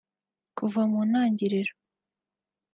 [0.57, 1.73] Kuva mu ntangiriro